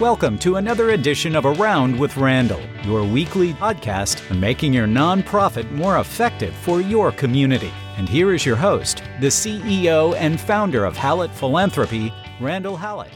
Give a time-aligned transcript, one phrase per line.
[0.00, 5.70] Welcome to another edition of Around with Randall, your weekly podcast on making your nonprofit
[5.72, 7.70] more effective for your community.
[7.98, 13.12] And here is your host, the CEO and founder of Hallett Philanthropy, Randall Hallett.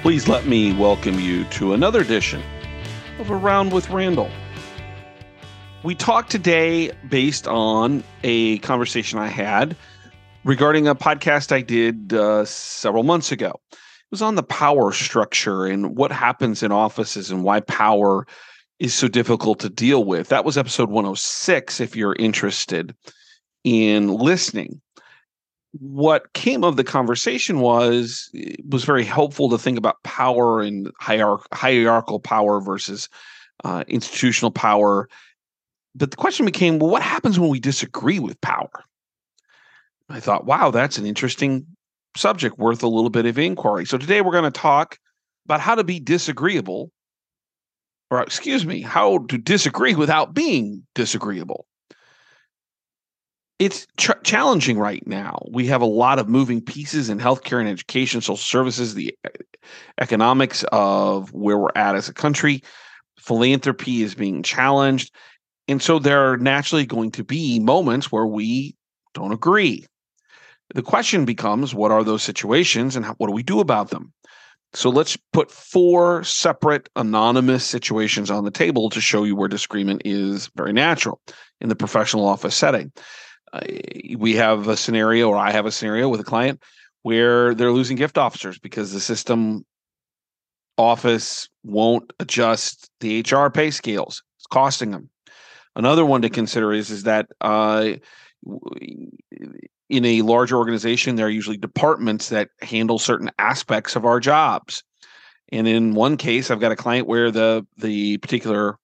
[0.00, 2.42] Please let me welcome you to another edition
[3.18, 4.30] of Around with Randall.
[5.82, 9.76] We talked today based on a conversation I had
[10.42, 13.60] regarding a podcast I did uh, several months ago
[14.10, 18.26] was on the power structure and what happens in offices and why power
[18.78, 20.28] is so difficult to deal with.
[20.28, 22.94] That was episode 106 if you're interested
[23.64, 24.80] in listening.
[25.72, 28.30] What came of the conversation was
[28.68, 33.08] was very helpful to think about power and hierarch- hierarchical power versus
[33.64, 35.08] uh, institutional power.
[35.94, 38.84] But the question became, well, what happens when we disagree with power?
[40.08, 41.66] I thought, wow, that's an interesting
[42.16, 43.84] subject worth a little bit of inquiry.
[43.84, 44.98] So today we're going to talk
[45.46, 46.90] about how to be disagreeable,
[48.10, 51.66] or excuse me, how to disagree without being disagreeable.
[53.58, 55.42] It's ch- challenging right now.
[55.50, 59.30] We have a lot of moving pieces in healthcare and education, social services, the uh,
[60.00, 62.62] economics of where we're at as a country.
[63.18, 65.14] Philanthropy is being challenged.
[65.68, 68.76] And so there are naturally going to be moments where we
[69.14, 69.86] don't agree.
[70.74, 74.12] The question becomes what are those situations and how, what do we do about them?
[74.72, 80.02] So let's put four separate anonymous situations on the table to show you where disagreement
[80.04, 81.20] is very natural
[81.60, 82.92] in the professional office setting.
[83.52, 83.60] Uh,
[84.18, 86.60] we have a scenario, or I have a scenario with a client
[87.02, 89.64] where they're losing gift officers because the system
[90.76, 94.22] office won't adjust the HR pay scales.
[94.38, 95.08] It's costing them.
[95.74, 97.92] Another one to consider is is that uh,
[99.88, 104.82] in a larger organization, there are usually departments that handle certain aspects of our jobs.
[105.52, 108.78] And in one case, I've got a client where the the particular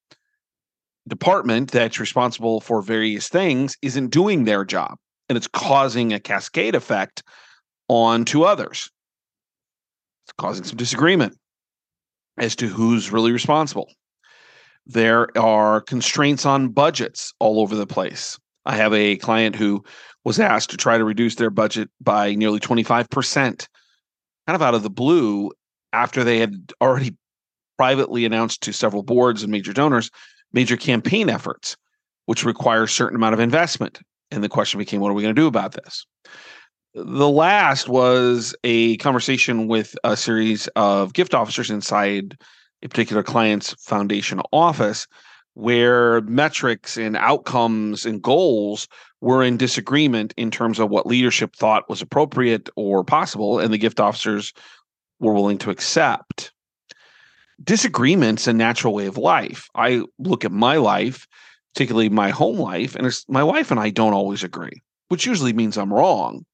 [1.08, 4.96] department that's responsible for various things isn't doing their job,
[5.28, 7.24] and it's causing a cascade effect
[7.88, 8.88] on to others.
[10.24, 11.36] It's causing some disagreement
[12.38, 13.92] as to who's really responsible.
[14.86, 18.38] There are constraints on budgets all over the place.
[18.64, 19.84] I have a client who
[20.24, 23.66] was asked to try to reduce their budget by nearly 25%, kind
[24.46, 25.50] of out of the blue,
[25.92, 27.16] after they had already
[27.76, 30.10] privately announced to several boards and major donors
[30.52, 31.76] major campaign efforts,
[32.26, 34.00] which require a certain amount of investment.
[34.30, 36.06] And the question became, what are we going to do about this?
[36.94, 42.36] The last was a conversation with a series of gift officers inside
[42.82, 45.06] a particular client's foundation office
[45.54, 48.88] where metrics and outcomes and goals
[49.20, 53.78] were in disagreement in terms of what leadership thought was appropriate or possible, and the
[53.78, 54.52] gift officers
[55.20, 56.52] were willing to accept.
[57.62, 59.68] Disagreement's a natural way of life.
[59.74, 61.28] I look at my life,
[61.74, 65.78] particularly my home life, and my wife and I don't always agree, which usually means
[65.78, 66.44] I'm wrong.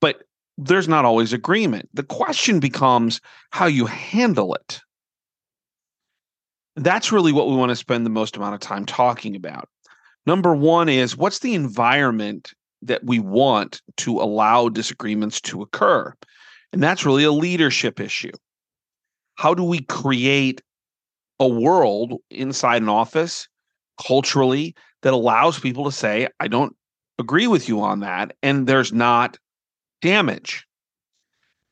[0.00, 0.22] But
[0.56, 1.88] there's not always agreement.
[1.92, 4.80] The question becomes how you handle it
[6.84, 9.68] that's really what we want to spend the most amount of time talking about.
[10.26, 12.52] Number one is what's the environment
[12.82, 16.14] that we want to allow disagreements to occur?
[16.72, 18.32] And that's really a leadership issue.
[19.36, 20.60] How do we create
[21.40, 23.48] a world inside an office
[24.04, 26.74] culturally that allows people to say, I don't
[27.18, 29.38] agree with you on that, and there's not
[30.02, 30.66] damage?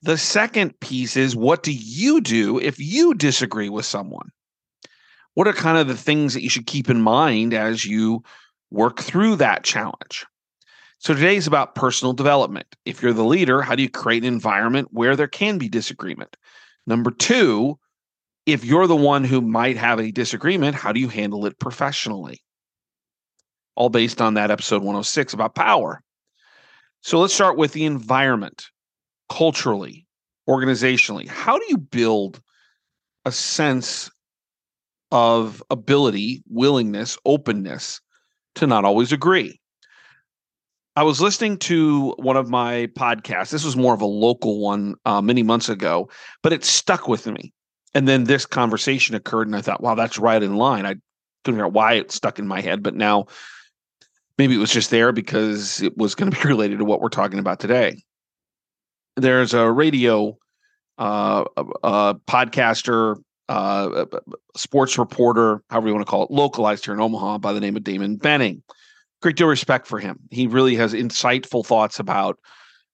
[0.03, 4.31] The second piece is what do you do if you disagree with someone?
[5.37, 8.23] What are kind of the things that you should keep in mind as you
[8.71, 10.25] work through that challenge?
[10.99, 12.75] So today is about personal development.
[12.87, 16.39] If you're the leader, how do you create an environment where there can be disagreement?
[16.87, 17.79] Number two,
[18.47, 22.43] if you're the one who might have a disagreement, how do you handle it professionally?
[23.75, 26.03] All based on that episode 106 about power.
[27.03, 28.69] So let's start with the environment,
[29.29, 30.07] culturally,
[30.49, 31.29] organizationally.
[31.29, 32.41] How do you build
[33.27, 34.11] a sense
[35.13, 38.01] of ability, willingness, openness
[38.57, 39.61] to not always agree.
[40.97, 43.51] I was listening to one of my podcasts.
[43.51, 46.09] This was more of a local one uh, many months ago,
[46.43, 47.53] but it stuck with me.
[47.95, 50.87] And then this conversation occurred, and I thought, wow, that's right in line.
[50.87, 50.95] I
[51.45, 53.27] couldn't figure out why it stuck in my head, but now
[54.39, 57.09] maybe it was just there because it was going to be related to what we're
[57.09, 58.03] talking about today.
[59.17, 60.37] There's a radio
[60.99, 61.45] uh,
[61.83, 63.17] a podcaster
[63.49, 64.07] uh,
[64.57, 67.77] sports reporter, however you want to call it, localized here in Omaha by the name
[67.77, 68.63] of Damon Benning.
[69.23, 70.19] Great deal of respect for him.
[70.31, 72.39] He really has insightful thoughts about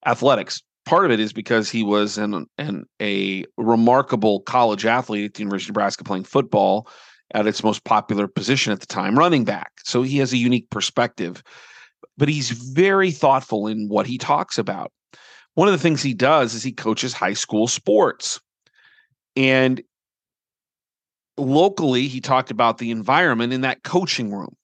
[0.07, 0.63] athletics.
[0.85, 5.41] part of it is because he was an, an a remarkable college athlete at the
[5.41, 6.89] University of Nebraska playing football
[7.35, 9.73] at its most popular position at the time, running back.
[9.85, 11.43] So he has a unique perspective,
[12.19, 14.93] but he's very thoughtful in what he talks about.
[15.55, 18.41] One of the things he does is he coaches high school sports.
[19.37, 19.83] And
[21.37, 24.55] locally, he talked about the environment in that coaching room.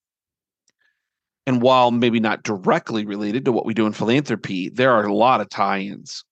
[1.47, 5.15] And while maybe not directly related to what we do in philanthropy, there are a
[5.15, 6.23] lot of tie ins.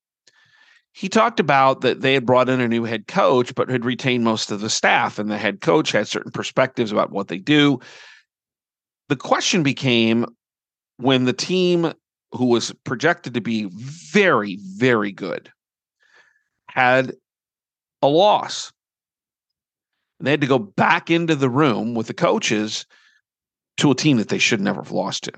[0.92, 4.24] He talked about that they had brought in a new head coach, but had retained
[4.24, 7.80] most of the staff, and the head coach had certain perspectives about what they do.
[9.08, 10.26] The question became
[10.96, 11.92] when the team,
[12.32, 15.50] who was projected to be very, very good,
[16.68, 17.14] had
[18.02, 18.72] a loss.
[20.18, 22.86] And they had to go back into the room with the coaches
[23.78, 25.32] to a team that they should never have lost to,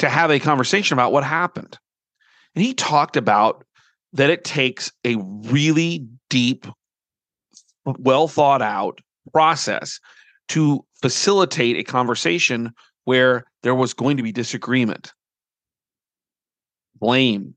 [0.00, 1.78] to have a conversation about what happened.
[2.54, 3.64] And he talked about
[4.14, 6.66] that it takes a really deep,
[7.84, 9.00] well thought out
[9.32, 10.00] process
[10.48, 12.72] to facilitate a conversation
[13.04, 15.12] where there was going to be disagreement,
[16.96, 17.54] blame.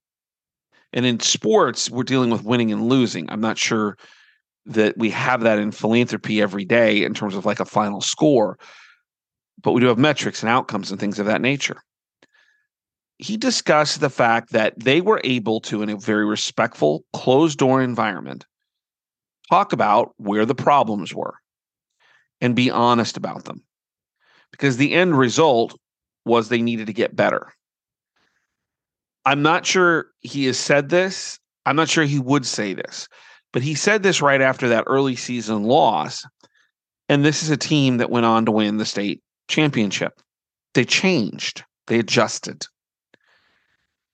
[0.94, 3.30] And in sports, we're dealing with winning and losing.
[3.30, 3.98] I'm not sure
[4.66, 8.58] that we have that in philanthropy every day in terms of like a final score
[9.62, 11.84] but we do have metrics and outcomes and things of that nature.
[13.18, 17.82] He discussed the fact that they were able to, in a very respectful, closed door
[17.82, 18.46] environment,
[19.50, 21.36] talk about where the problems were
[22.40, 23.64] and be honest about them.
[24.52, 25.78] Because the end result
[26.26, 27.54] was they needed to get better.
[29.26, 31.40] I'm not sure he has said this.
[31.68, 33.08] I'm not sure he would say this,
[33.54, 36.26] but he said this right after that early season loss.
[37.10, 40.22] And this is a team that went on to win the state championship.
[40.74, 42.66] They changed, they adjusted.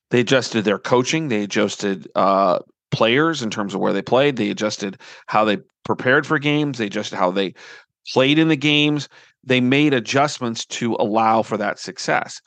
[0.10, 2.60] They adjusted their coaching, they adjusted uh,
[2.92, 6.88] players in terms of where they played, they adjusted how they prepared for games, they
[6.88, 7.54] adjusted how they
[8.12, 9.10] played in the games.
[9.44, 12.42] They made adjustments to allow for that success.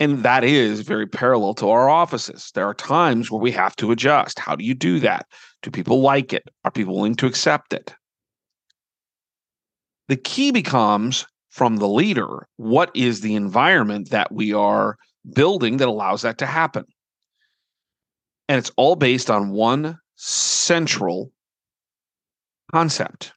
[0.00, 2.50] And that is very parallel to our offices.
[2.54, 4.38] There are times where we have to adjust.
[4.38, 5.26] How do you do that?
[5.62, 6.44] Do people like it?
[6.64, 7.94] Are people willing to accept it?
[10.08, 14.96] The key becomes from the leader what is the environment that we are
[15.34, 16.84] building that allows that to happen
[18.48, 21.30] and it's all based on one central
[22.72, 23.32] concept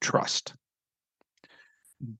[0.00, 0.54] trust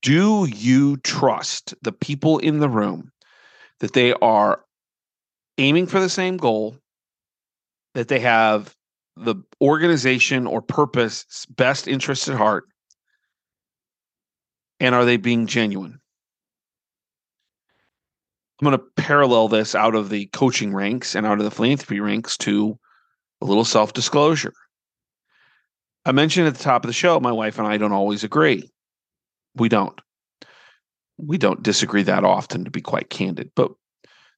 [0.03, 3.13] do you trust the people in the room
[3.79, 4.65] that they are
[5.59, 6.77] aiming for the same goal
[7.97, 8.77] that they have
[9.17, 12.67] the organization or purpose best interest at heart
[14.79, 15.99] and are they being genuine?
[18.61, 22.01] I'm going to parallel this out of the coaching ranks and out of the philanthropy
[22.01, 22.79] ranks to
[23.41, 24.53] a little self disclosure.
[26.05, 28.71] I mentioned at the top of the show, my wife and I don't always agree.
[29.55, 29.99] We don't.
[31.17, 33.53] We don't disagree that often, to be quite candid.
[33.57, 33.73] But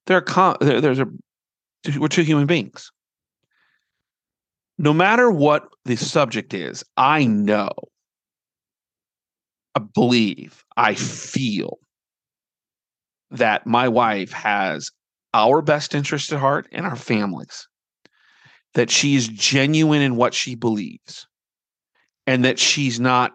[0.06, 1.08] there are com- there, there's a
[1.98, 2.92] we're two human beings.
[4.78, 7.70] No matter what the subject is, I know.
[9.74, 11.78] I believe, I feel
[13.30, 14.90] that my wife has
[15.34, 17.66] our best interest at heart and our families,
[18.74, 21.26] that she is genuine in what she believes,
[22.26, 23.32] and that she's not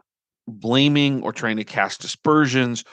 [0.47, 2.83] blaming or trying to cast aspersions.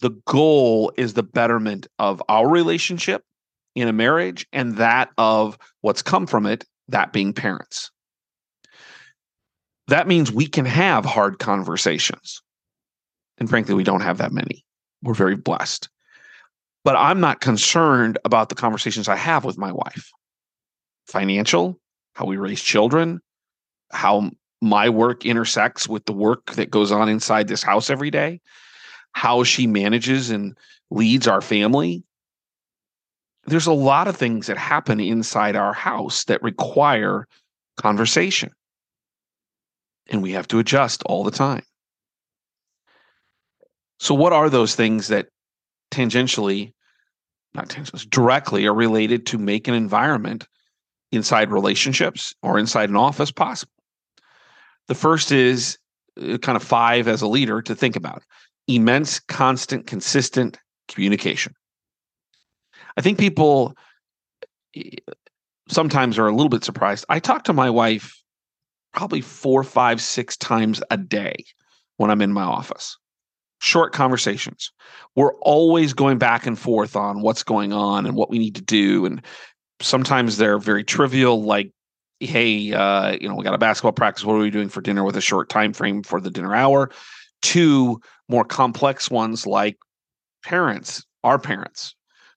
[0.00, 3.22] The goal is the betterment of our relationship
[3.74, 7.90] in a marriage and that of what's come from it, that being parents.
[9.88, 12.42] That means we can have hard conversations.
[13.38, 14.64] And frankly, we don't have that many.
[15.02, 15.88] We're very blessed.
[16.84, 20.10] But I'm not concerned about the conversations I have with my wife
[21.06, 21.78] financial,
[22.14, 23.20] how we raise children,
[23.90, 28.40] how my work intersects with the work that goes on inside this house every day,
[29.12, 30.56] how she manages and
[30.90, 32.04] leads our family.
[33.46, 37.26] There's a lot of things that happen inside our house that require
[37.76, 38.50] conversation.
[40.08, 41.64] And we have to adjust all the time.
[43.98, 45.28] So, what are those things that
[45.90, 46.72] tangentially,
[47.54, 50.46] not tangentially, directly are related to make an environment
[51.12, 53.72] inside relationships or inside an office possible?
[54.88, 55.78] The first is
[56.20, 58.22] uh, kind of five as a leader to think about
[58.68, 60.58] immense, constant, consistent
[60.88, 61.54] communication.
[62.96, 63.76] I think people
[64.74, 64.90] eh,
[65.68, 67.04] sometimes are a little bit surprised.
[67.08, 68.20] I talk to my wife
[68.92, 71.36] probably four, five, six times a day
[71.96, 72.96] when I'm in my office
[73.62, 74.72] short conversations.
[75.14, 78.62] We're always going back and forth on what's going on and what we need to
[78.62, 79.06] do.
[79.06, 79.22] And
[79.80, 81.70] sometimes they're very trivial, like,
[82.18, 84.24] hey, uh, you know, we got a basketball practice.
[84.24, 86.90] What are we doing for dinner with a short time frame for the dinner hour?
[87.42, 89.76] To more complex ones like
[90.44, 91.94] parents, our parents,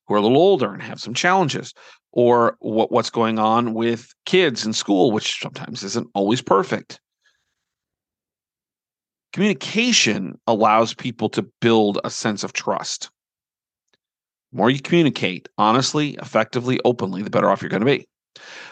[0.07, 1.73] who are a little older and have some challenges,
[2.11, 6.99] or what, what's going on with kids in school, which sometimes isn't always perfect.
[9.33, 13.09] Communication allows people to build a sense of trust.
[14.51, 18.07] The more you communicate honestly, effectively, openly, the better off you're going to be.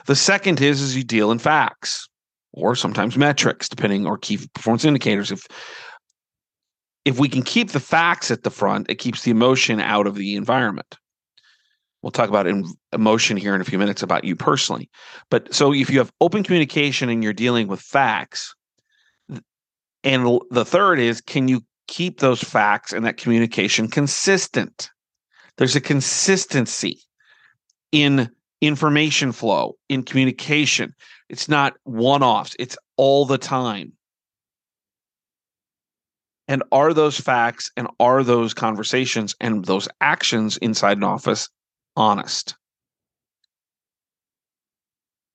[0.06, 2.08] The second is is you deal in facts
[2.54, 5.32] or sometimes metrics, depending or key performance indicators.
[5.32, 5.46] If
[7.06, 10.16] if we can keep the facts at the front, it keeps the emotion out of
[10.16, 10.98] the environment.
[12.04, 12.48] We'll talk about
[12.92, 14.90] emotion here in a few minutes about you personally.
[15.32, 18.54] But so if you have open communication and you're dealing with facts,
[20.04, 24.92] and the third is can you keep those facts and that communication consistent?
[25.58, 27.00] There's a consistency
[27.94, 28.30] in
[28.60, 30.94] information flow, in communication.
[31.30, 33.94] It's not one offs, it's all the time.
[36.50, 41.48] And are those facts and are those conversations and those actions inside an office
[41.96, 42.56] honest?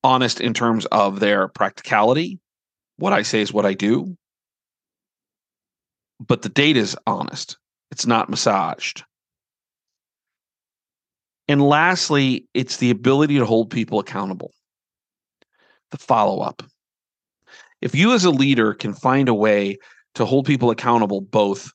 [0.05, 2.39] Honest in terms of their practicality.
[2.97, 4.17] What I say is what I do.
[6.21, 7.57] But the data is honest,
[7.91, 9.05] it's not massaged.
[11.47, 14.53] And lastly, it's the ability to hold people accountable,
[15.91, 16.63] the follow up.
[17.81, 19.79] If you as a leader can find a way
[20.17, 21.71] to hold people accountable both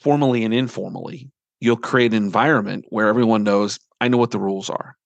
[0.00, 4.68] formally and informally, you'll create an environment where everyone knows I know what the rules
[4.68, 4.96] are.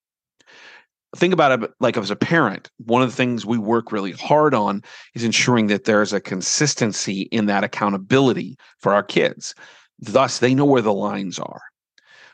[1.15, 4.55] Think about it like as a parent, one of the things we work really hard
[4.55, 4.83] on
[5.15, 9.55] is ensuring that there's a consistency in that accountability for our kids.
[9.99, 11.61] Thus, they know where the lines are.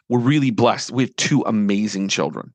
[0.09, 0.93] We're really blessed.
[0.93, 2.55] We have two amazing children.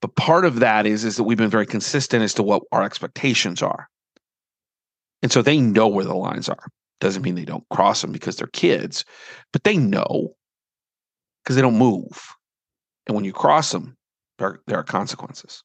[0.00, 2.84] But part of that is, is that we've been very consistent as to what our
[2.84, 3.88] expectations are.
[5.22, 6.68] And so they know where the lines are.
[7.00, 9.04] Doesn't mean they don't cross them because they're kids,
[9.52, 10.36] but they know
[11.42, 12.36] because they don't move.
[13.06, 13.96] And when you cross them,
[14.38, 15.62] there, there are consequences.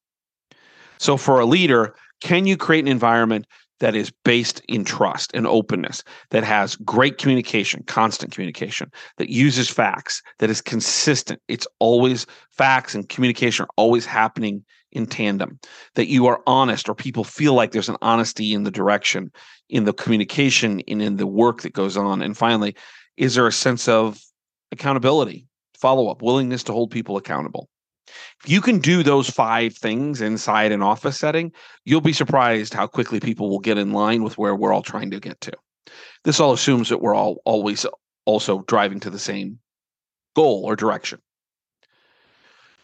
[0.98, 3.46] So, for a leader, can you create an environment
[3.80, 9.70] that is based in trust and openness, that has great communication, constant communication, that uses
[9.70, 11.42] facts, that is consistent.
[11.48, 15.60] It's always facts and communication are always happening in tandem,
[15.96, 19.30] that you are honest or people feel like there's an honesty in the direction,
[19.70, 22.22] in the communication, and in the work that goes on.
[22.22, 22.76] And finally,
[23.18, 24.22] is there a sense of
[24.72, 25.48] accountability,
[25.86, 27.70] follow up, willingness to hold people accountable?
[28.44, 31.52] If you can do those five things inside an office setting,
[31.86, 35.12] you'll be surprised how quickly people will get in line with where we're all trying
[35.12, 35.52] to get to.
[36.24, 37.86] This all assumes that we're all always
[38.26, 39.60] also driving to the same
[40.36, 41.20] goal or direction.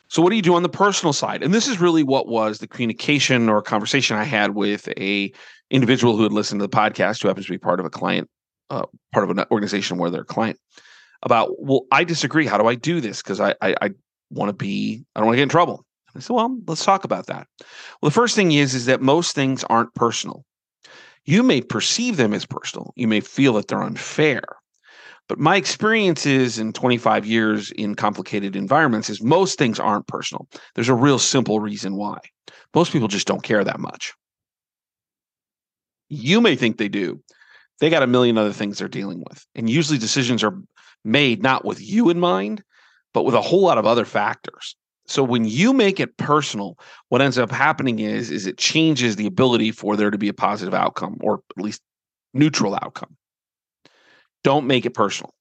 [0.08, 1.42] So, what do you do on the personal side?
[1.42, 5.34] And this is really what was the communication or conversation I had with a
[5.72, 8.30] individual who had listened to the podcast, who happens to be part of a client,
[8.70, 10.60] uh, part of an organization where they're a client.
[11.24, 12.46] About, well, I disagree.
[12.46, 13.22] How do I do this?
[13.22, 13.90] Because I, I, I
[14.32, 15.86] want to be, I don't want to get in trouble.
[16.16, 17.48] I said, well, let's talk about that.
[18.02, 20.44] Well, the first thing is, is that most things aren't personal.
[21.26, 22.94] You may perceive them as personal.
[22.96, 24.42] You may feel that they're unfair.
[25.28, 30.48] But my experiences in 25 years in complicated environments is most things aren't personal.
[30.76, 32.18] There's a real simple reason why.
[32.74, 34.14] Most people just don't care that much.
[36.10, 37.22] You may think they do.
[37.80, 39.46] They got a million other things they're dealing with.
[39.56, 40.60] And usually decisions are
[41.04, 42.64] made not with you in mind,
[43.14, 44.76] but with a whole lot of other factors.
[45.08, 46.78] So when you make it personal,
[47.10, 50.34] what ends up happening is is it changes the ability for there to be a
[50.34, 51.82] positive outcome or at least
[52.34, 53.18] neutral outcome.
[54.44, 55.34] Don't make it personal.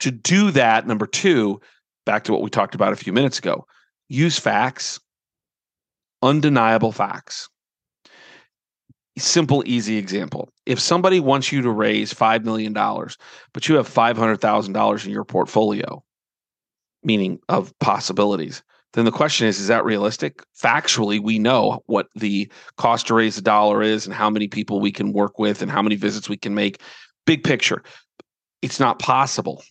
[0.00, 1.60] To do that, number 2,
[2.04, 3.66] back to what we talked about a few minutes ago,
[4.08, 5.00] use facts,
[6.22, 7.48] undeniable facts.
[9.16, 10.48] Simple, easy example.
[10.66, 16.02] If somebody wants you to raise $5 million, but you have $500,000 in your portfolio,
[17.04, 18.62] meaning of possibilities
[18.94, 20.42] then the question is is that realistic?
[20.56, 24.80] Factually we know what the cost to raise a dollar is and how many people
[24.80, 26.80] we can work with and how many visits we can make.
[27.26, 27.82] Big picture
[28.62, 29.62] it's not possible.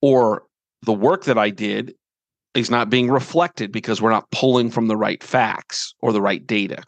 [0.00, 0.44] Or
[0.82, 1.94] the work that i did
[2.54, 6.46] is not being reflected because we're not pulling from the right facts or the right
[6.46, 6.82] data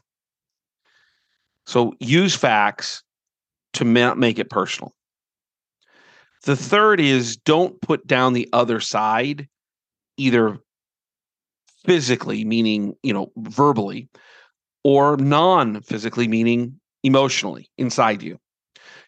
[1.66, 3.02] so use facts
[3.74, 4.94] to make it personal
[6.46, 9.48] the third is don't put down the other side,
[10.16, 10.58] either
[11.84, 14.08] physically, meaning, you know, verbally,
[14.84, 18.38] or non physically, meaning emotionally inside you.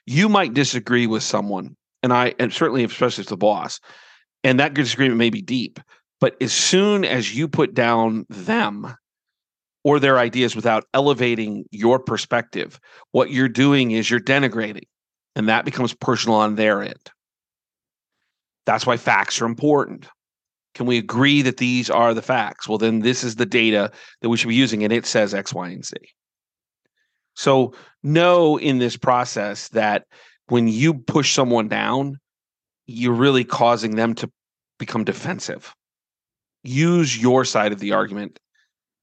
[0.04, 3.80] You might disagree with someone and I and certainly especially if the boss,
[4.42, 5.78] and that disagreement may be deep,
[6.20, 8.96] but as soon as you put down them
[9.88, 12.78] or their ideas without elevating your perspective,
[13.12, 14.86] what you're doing is you're denigrating,
[15.34, 17.10] and that becomes personal on their end.
[18.66, 20.06] That's why facts are important.
[20.74, 22.68] Can we agree that these are the facts?
[22.68, 23.90] Well, then this is the data
[24.20, 25.96] that we should be using, and it says X, Y, and Z.
[27.34, 30.04] So, know in this process that
[30.48, 32.18] when you push someone down,
[32.86, 34.30] you're really causing them to
[34.78, 35.74] become defensive.
[36.62, 38.38] Use your side of the argument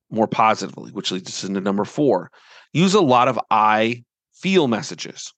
[0.10, 2.32] more positively, which leads us into number four.
[2.74, 5.34] Use a lot of I feel messages.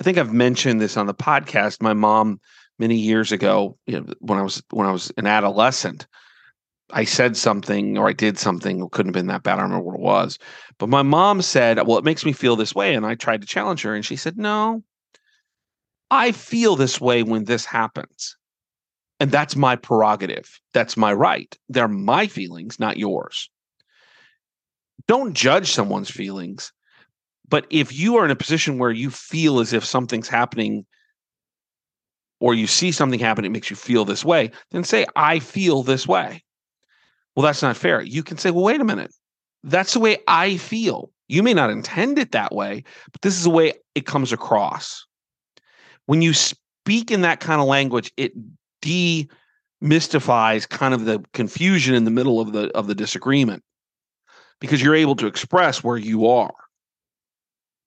[0.00, 1.80] I think I've mentioned this on the podcast.
[1.80, 2.40] My mom
[2.78, 3.92] many years ago, mm-hmm.
[3.92, 6.06] you know, when I was when I was an adolescent,
[6.90, 8.82] I said something or I did something.
[8.82, 9.54] It couldn't have been that bad.
[9.54, 10.38] I don't remember what it was.
[10.78, 12.94] But my mom said, Well, it makes me feel this way.
[12.94, 14.82] And I tried to challenge her, and she said, No,
[16.10, 18.36] I feel this way when this happens.
[19.20, 20.60] And that's my prerogative.
[20.72, 21.56] That's my right.
[21.68, 23.48] They're my feelings, not yours.
[25.06, 26.72] Don't judge someone's feelings.
[27.48, 30.86] But if you are in a position where you feel as if something's happening
[32.40, 35.82] or you see something happen, it makes you feel this way, then say, I feel
[35.82, 36.42] this way.
[37.36, 38.02] Well, that's not fair.
[38.02, 39.14] You can say, well, wait a minute.
[39.62, 41.10] That's the way I feel.
[41.28, 45.06] You may not intend it that way, but this is the way it comes across.
[46.06, 48.32] When you speak in that kind of language, it
[48.84, 53.62] demystifies kind of the confusion in the middle of the of the disagreement
[54.60, 56.54] because you're able to express where you are.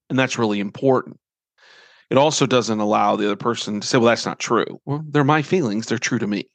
[0.09, 1.19] And that's really important.
[2.09, 4.79] It also doesn't allow the other person to say, well, that's not true.
[4.85, 6.47] Well, they're my feelings, they're true to me.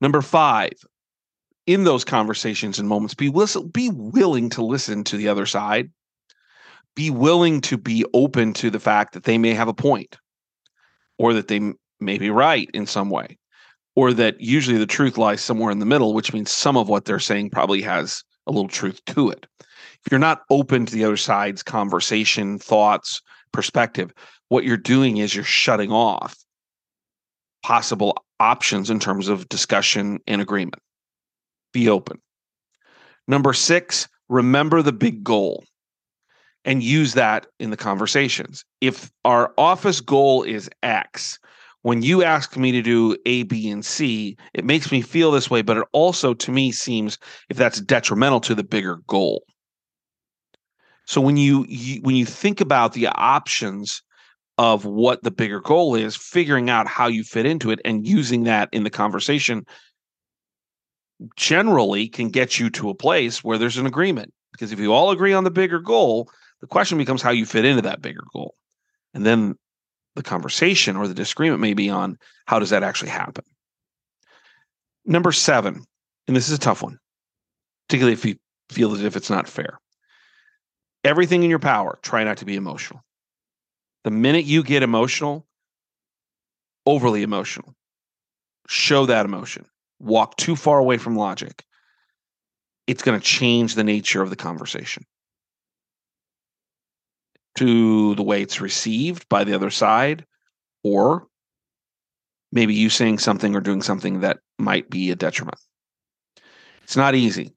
[0.00, 0.72] Number five,
[1.66, 5.90] in those conversations and moments, be, listen, be willing to listen to the other side.
[6.96, 10.18] Be willing to be open to the fact that they may have a point
[11.18, 13.38] or that they may be right in some way,
[13.94, 17.04] or that usually the truth lies somewhere in the middle, which means some of what
[17.04, 19.46] they're saying probably has a little truth to it
[20.04, 23.20] if you're not open to the other side's conversation, thoughts,
[23.52, 24.12] perspective,
[24.48, 26.36] what you're doing is you're shutting off
[27.62, 30.82] possible options in terms of discussion and agreement.
[31.72, 32.18] Be open.
[33.28, 35.64] Number six, remember the big goal
[36.64, 38.64] and use that in the conversations.
[38.80, 41.38] If our office goal is X,
[41.82, 45.50] when you ask me to do A, B, and C, it makes me feel this
[45.50, 49.44] way, but it also to me seems if that's detrimental to the bigger goal.
[51.06, 54.02] So when you, you when you think about the options
[54.58, 58.44] of what the bigger goal is, figuring out how you fit into it and using
[58.44, 59.64] that in the conversation
[61.36, 64.32] generally can get you to a place where there's an agreement.
[64.52, 67.64] Because if you all agree on the bigger goal, the question becomes how you fit
[67.64, 68.54] into that bigger goal.
[69.14, 69.54] And then
[70.22, 73.44] the conversation or the disagreement may be on how does that actually happen.
[75.04, 75.84] Number seven,
[76.28, 76.98] and this is a tough one,
[77.88, 78.36] particularly if you
[78.70, 79.78] feel as if it's not fair
[81.04, 83.02] everything in your power, try not to be emotional.
[84.04, 85.46] The minute you get emotional,
[86.86, 87.74] overly emotional,
[88.68, 89.66] show that emotion,
[89.98, 91.64] walk too far away from logic,
[92.86, 95.04] it's going to change the nature of the conversation
[97.56, 100.24] to the way it's received by the other side,
[100.82, 101.26] or
[102.52, 105.58] maybe you saying something or doing something that might be a detriment.
[106.82, 107.54] It's not easy.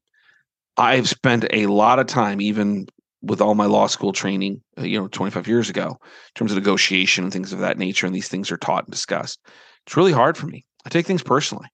[0.77, 2.87] I've spent a lot of time, even
[3.21, 6.57] with all my law school training, uh, you know, 25 years ago, in terms of
[6.57, 9.39] negotiation and things of that nature, and these things are taught and discussed.
[9.85, 10.65] It's really hard for me.
[10.85, 11.67] I take things personally.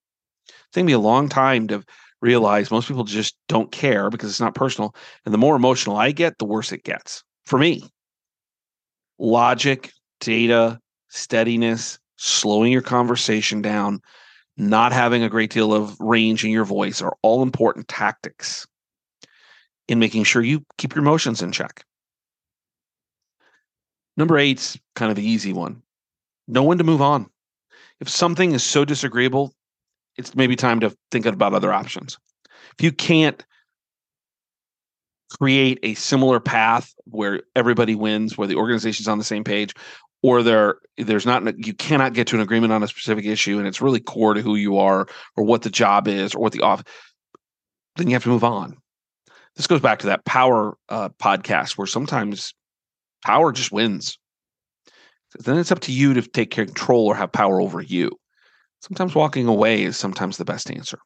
[0.48, 1.84] It's taken me a long time to
[2.22, 4.94] realize most people just don't care because it's not personal.
[5.26, 7.90] And the more emotional I get, the worse it gets for me.
[9.20, 10.80] Logic, data,
[11.10, 14.02] steadiness, slowing your conversation down,
[14.58, 18.68] not having a great deal of range in your voice are all important tactics
[19.88, 21.84] in making sure you keep your emotions in check.
[24.18, 25.82] Number eight's kind of the easy one.
[26.48, 27.30] Know when to move on.
[28.00, 29.54] If something is so disagreeable,
[30.18, 32.18] it's maybe time to think about other options.
[32.78, 33.44] If you can't
[35.38, 39.74] create a similar path where everybody wins, where the organization's on the same page,
[40.22, 43.68] or there there's not you cannot get to an agreement on a specific issue and
[43.68, 46.60] it's really core to who you are or what the job is or what the
[46.60, 46.84] off
[47.96, 48.76] then you have to move on
[49.56, 52.54] this goes back to that power uh, podcast where sometimes
[53.26, 54.18] power just wins.
[55.38, 58.12] Then it's up to you to take control or have power over you.
[58.82, 61.00] Sometimes walking away is sometimes the best answer.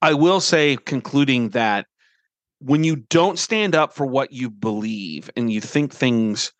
[0.00, 1.86] I will say, concluding that
[2.64, 6.52] when you don't stand up for what you believe and you think things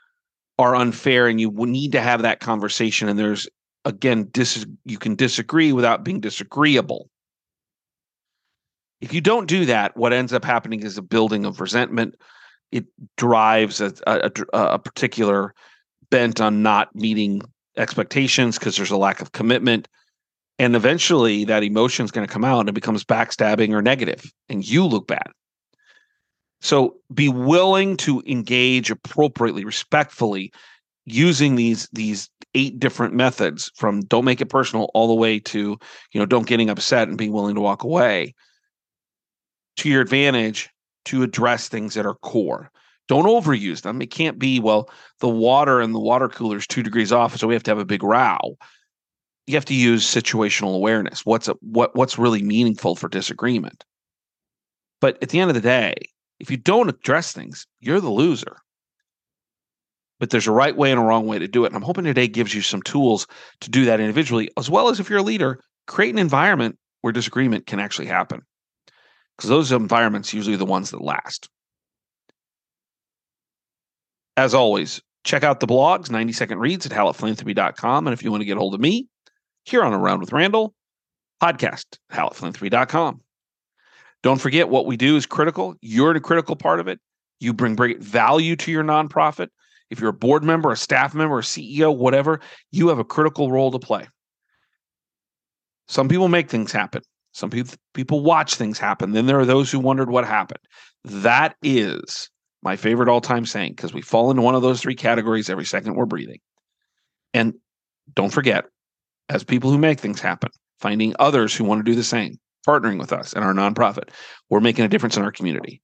[0.58, 3.48] are unfair and you need to have that conversation and there's
[3.84, 7.08] again dis- you can disagree without being disagreeable.
[9.00, 12.16] If you don't do that what ends up happening is a building of resentment.
[12.72, 12.86] It
[13.16, 15.54] drives a, a, a particular
[16.10, 17.42] bent on not meeting
[17.76, 19.88] expectations because there's a lack of commitment.
[20.58, 24.24] And eventually that emotion is going to come out and it becomes backstabbing or negative
[24.48, 25.30] and you look bad
[26.62, 30.52] so be willing to engage appropriately respectfully
[31.04, 35.76] using these these eight different methods from don't make it personal all the way to
[36.12, 38.34] you know don't getting upset and being willing to walk away
[39.76, 40.70] to your advantage
[41.04, 42.70] to address things that are core.
[43.08, 44.00] Don't overuse them.
[44.00, 47.46] It can't be well the water and the water cooler is two degrees off so
[47.46, 48.56] we have to have a big row.
[49.46, 51.26] You have to use situational awareness.
[51.26, 53.84] What's a, what what's really meaningful for disagreement?
[55.00, 55.94] But at the end of the day
[56.42, 58.56] if you don't address things you're the loser
[60.22, 61.66] but there's a right way and a wrong way to do it.
[61.66, 63.26] And I'm hoping today gives you some tools
[63.60, 67.12] to do that individually, as well as if you're a leader, create an environment where
[67.12, 68.42] disagreement can actually happen.
[69.36, 71.48] Because those environments usually the ones that last.
[74.36, 78.06] As always, check out the blogs, 90 second reads at hallettphilanthropy.com.
[78.06, 79.08] And if you want to get hold of me,
[79.64, 80.72] here on Around with Randall,
[81.42, 83.22] podcast, hallettphilanthropy.com.
[84.22, 85.74] Don't forget what we do is critical.
[85.80, 87.00] You're a critical part of it.
[87.40, 89.48] You bring great value to your nonprofit.
[89.90, 93.50] If you're a board member, a staff member, a CEO, whatever, you have a critical
[93.50, 94.08] role to play.
[95.88, 97.02] Some people make things happen.
[97.32, 99.12] Some people people watch things happen.
[99.12, 100.60] Then there are those who wondered what happened.
[101.04, 102.30] That is
[102.62, 105.94] my favorite all-time saying because we fall into one of those three categories every second
[105.94, 106.38] we're breathing.
[107.34, 107.54] And
[108.14, 108.66] don't forget,
[109.28, 112.98] as people who make things happen, finding others who want to do the same, partnering
[112.98, 114.10] with us and our nonprofit,
[114.50, 115.82] we're making a difference in our community.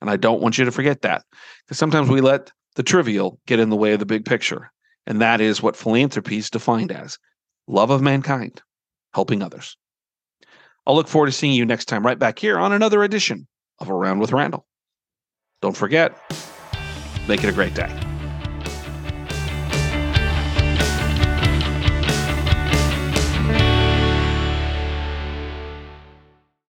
[0.00, 1.24] And I don't want you to forget that
[1.64, 4.72] because sometimes we let the trivial get in the way of the big picture.
[5.06, 7.18] And that is what philanthropy is defined as
[7.66, 8.62] love of mankind,
[9.14, 9.76] helping others.
[10.86, 13.46] I'll look forward to seeing you next time right back here on another edition
[13.78, 14.66] of Around with Randall.
[15.60, 16.16] Don't forget,
[17.28, 18.11] make it a great day.